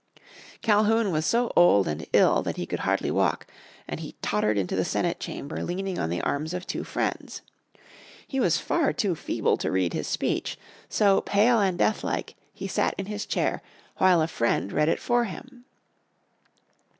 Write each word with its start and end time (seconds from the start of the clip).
Calhoun 0.63 1.11
was 1.11 1.27
so 1.27 1.53
old 1.55 1.87
and 1.87 2.07
ill 2.11 2.41
that 2.41 2.57
he 2.57 2.65
could 2.65 2.79
hardly 2.79 3.11
walk, 3.11 3.45
and 3.87 3.99
he 3.99 4.15
tottered 4.23 4.57
into 4.57 4.75
the 4.75 4.83
Senate 4.83 5.19
Chamber 5.19 5.63
leaning 5.63 5.99
on 5.99 6.09
the 6.09 6.21
arms 6.23 6.55
of 6.55 6.65
two 6.65 6.83
friends. 6.83 7.43
He 8.27 8.39
was 8.39 8.57
far 8.57 8.93
too 8.93 9.13
feeble 9.13 9.57
to 9.57 9.69
read 9.71 9.93
his 9.93 10.07
speech. 10.07 10.57
So, 10.89 11.21
pale 11.21 11.59
and 11.59 11.77
deathlike, 11.77 12.33
he 12.51 12.67
sat 12.67 12.95
in 12.97 13.05
his 13.05 13.27
chair 13.27 13.61
while 13.97 14.23
a 14.23 14.27
friend 14.27 14.71
read 14.73 14.89
it 14.89 14.99
for 14.99 15.25
him. 15.25 15.65